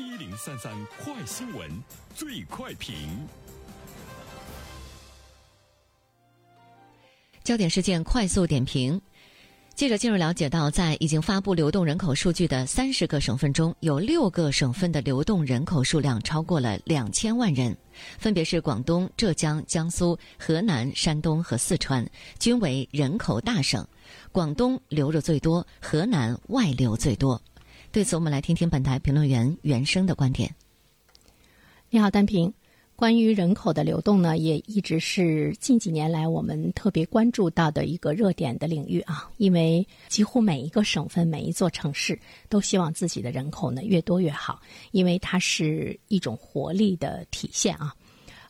[0.00, 1.70] 一零三三快新闻，
[2.14, 2.94] 最快评。
[7.44, 8.98] 焦点事件快速点评。
[9.74, 17.76] 记者进入了解到，在已经发布流动人口数据的三十个省份中，有六个省份的流动人口数量超过了两千万人，
[18.18, 23.86] 分别是广东、浙江、江苏、河南、山东和四川，均为人口大省。
[24.32, 27.40] 广东流入最多，河南外流最多。
[27.92, 30.54] 对此，我们来听听本台评论员袁生的观点。
[31.90, 32.54] 你好，单平。
[32.94, 39.28] 关于人口的流动呢，也一直是近几年来我们特别关注到的一个热点的领域啊。
[39.38, 42.16] 因为几乎每一个省份、每一座城市
[42.48, 44.60] 都希望自己的人口呢越多越好，
[44.92, 47.92] 因为它是一种活力的体现啊。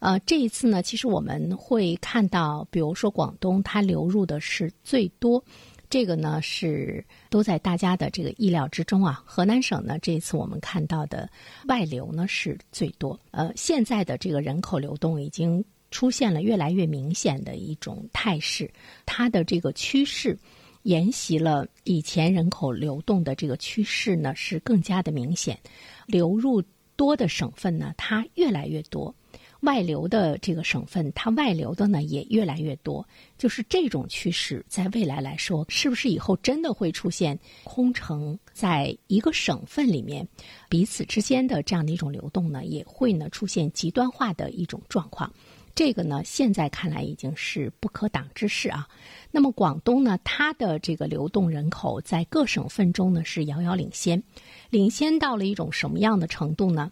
[0.00, 5.44] 呃，这一次呢，其实我们会看到，比如说广东，它流入的是最多。
[5.90, 9.22] 这个呢是都在大家的这个意料之中啊。
[9.24, 11.28] 河南省呢，这次我们看到的
[11.66, 13.18] 外流呢是最多。
[13.30, 18.70] 呃，现在的这个人口流动已经出现了越来越明显的一种态势，
[19.06, 20.38] 它的这个趋势
[20.82, 25.58] 沿袭了以前人口流动的这个趋势呢是更加的明显。
[26.06, 26.62] 流入
[26.96, 29.14] 多的省份呢，它越来越多。
[29.60, 33.06] 外流的这个省份，它外流的呢也越来越多，
[33.36, 40.26] 就是这种趋势，在未来来说，是不是以后真的会出现空城在一个省份里面，
[40.68, 42.64] 彼此之间的这样的一种流动呢？
[42.64, 45.32] 也会呢出现极端化的一种状况。
[45.74, 48.88] 这个呢，现在看来已经是不可挡之势啊。
[49.30, 54.20] 那么广东呢，它的这个流动人口在各省份中呢是遥遥领先，
[54.70, 56.90] 领先到了一种什么样的程度呢？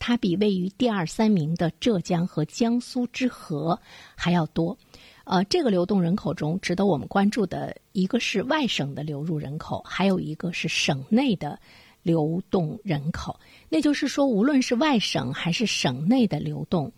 [0.00, 3.78] 它比位于第二、三名的浙江和江苏之和
[4.16, 4.76] 还要多。
[5.24, 11.60] 呃，这个流动人口中，值得我们关注的一个是外省的流入人口，还有一个是省内的
[12.02, 13.38] 流动人口。
[13.68, 16.90] 那就是说，无论是外省还是省内的流动。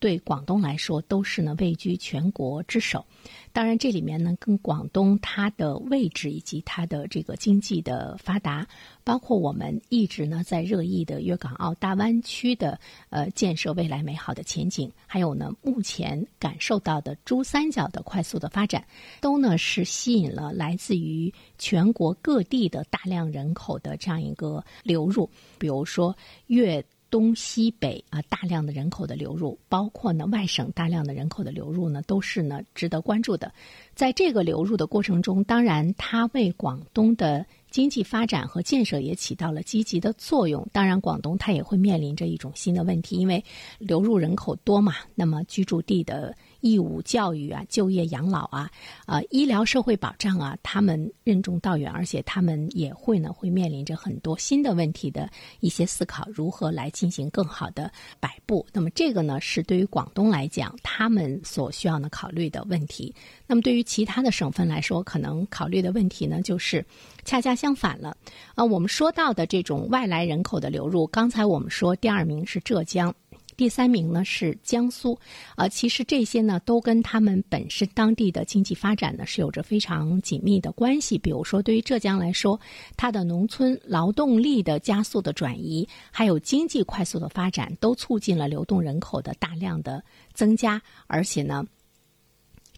[0.00, 3.04] 对广东来说，都是呢位居全国之首。
[3.52, 8.66] 当然，这里面呢，跟广东它的位置以及它的这个经济的发达，
[9.04, 18.82] 包括我们一直呢在热议的粤港澳大湾区的呃建设未来美好的前景，还有呢目前感受到的珠三角的快速的发展，
[19.20, 25.28] 都呢是吸引了来自于全国各地的大量人口的这样一个流入。
[25.58, 26.16] 比如说
[26.46, 26.82] 粤。
[27.10, 33.52] 东西北啊，大量的人口的流入，包括呢外省大量的人口的流入呢，都是呢值得关注的。
[34.00, 40.66] 在这个流入的过程中，当然它为广东的经济发展和建设也起到了积极的作用。
[40.72, 43.44] 当然，广东它也会面临着一种新的问题，因为
[43.78, 46.34] 流入人口多嘛，那么居住地的。
[46.62, 48.70] 义务教育啊，就业养老啊，
[49.06, 55.26] 啊，医疗社会保障啊，他们任重道远，而且他们也会呢，会面临着很多新的问题的
[55.60, 57.90] 一些思考，如何来进行更好的
[58.20, 58.66] 摆布。
[58.74, 63.14] 那么这个呢，是对于广东来讲，他们所需要呢考虑的问题。
[63.46, 66.86] 那么对于其他的省份来说，可能考虑的问题呢，就是
[67.24, 68.16] 恰恰相反了。
[68.54, 73.12] 啊，我们说到的这种外来人口的流入，刚才我们说第二名是浙江。
[73.56, 75.18] 第三名呢是江苏，
[75.56, 81.18] 啊，其实这些呢都跟他们本身当地的经济发展呢是有着非常紧密的关系。
[81.18, 82.58] 比如说，对于浙江来说，
[82.96, 90.00] 它的农村劳动力的加速的转移，还有经济快速的发展，都促进了流动人口的大量的
[90.32, 90.80] 增加。
[91.08, 91.62] 而且呢，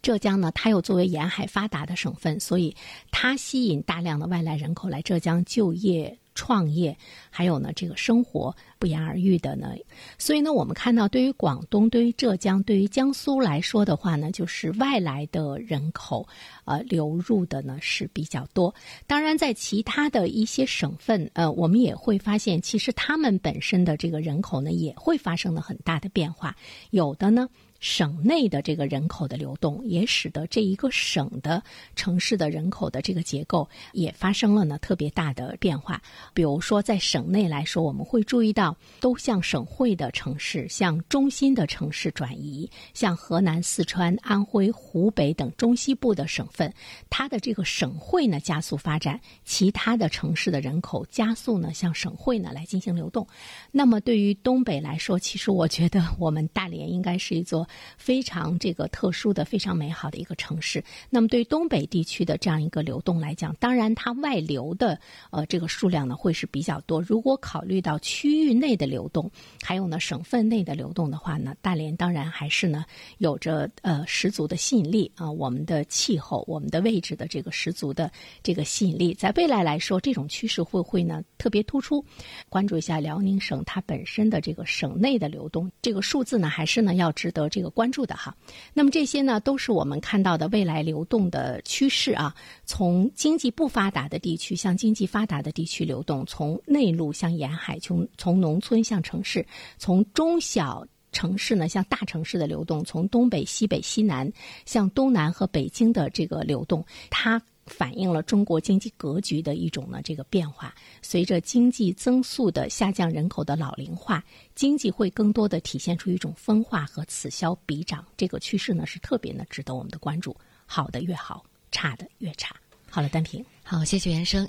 [0.03, 2.75] 浙江呢，它又作为沿海发达的省份，所以
[3.09, 6.19] 它吸引大量的外来人口来浙江就业。
[6.35, 6.97] 创业，
[7.29, 9.73] 还有呢，这个生活不言而喻的呢。
[10.17, 16.27] 所以呢，我们看到，对于广东、对于浙江、对于江苏来说的话呢，就是外来的人口，
[16.65, 18.75] 呃，流入的呢是比较多。
[19.07, 26.53] 当然，在其他的一些省份，呃，我们也会发现，其实他们本身的这个人口呢，也会发生了很大的变化。
[26.89, 27.47] 有的呢。
[27.85, 31.61] 省内的这个人口的流动，也使得这一个省的
[31.97, 36.01] 城市的人口的这个结构也发生了呢特别大的变化。
[36.33, 46.73] 比如说，在省内来说，我们会注意到，都向省会的城市、向中心的城市转移，像河南、四川、安徽、湖北等中西部的省份，
[47.09, 53.27] 它的这个省会呢加速发展，其他的城市的人口加速呢向省会呢来进行流动。
[53.71, 57.67] 那么，对于东北来说，其实我觉得我们大连应该是一座。
[57.97, 60.83] 非常这个特殊的、非常美好的一个城市。
[61.09, 64.99] 那么，对于东北地区的这样一个流动来讲，当然它外流的
[65.29, 67.01] 呃这个数量呢会是比较多。
[67.01, 68.62] 如果考虑到区域内。
[68.63, 69.29] 内的流动，
[69.61, 72.85] 还有呢省份内的流动的话呢，大连当然还是呢
[73.17, 75.29] 有着呃十足的吸引力啊。
[75.29, 78.09] 我们的气候、我们的位置的这个十足的
[78.41, 82.01] 这个吸引力，在未来来说，这种趋势会不会呢特别突出？
[82.47, 88.33] 关注一下辽宁省它本身的这个省内的流动，这个数字呢还是呢要值得这个关注的哈。
[88.73, 92.33] 那么这些呢都是我们看到的未来流动的趋势啊，
[92.63, 99.43] 从经济不发达的地区向经济发达的地区流动，从内陆向沿海，从从农农村向城市，
[99.79, 104.31] 从中小城市呢向大城市的流动，从东北、西北、西南
[104.63, 110.71] 向东南和北京的这个流动，它反映了中国经济格局的一种呢这个变化。
[111.01, 114.23] 随着经济增速的下降，人口的老龄化，
[114.53, 118.05] 经济会更多的体现出一种分化和此消彼长。
[118.15, 120.35] 这个趋势呢是特别呢值得我们的关注。
[120.67, 122.55] 好的越好，差的越差。
[122.87, 124.47] 好了，单平，好，谢谢袁生。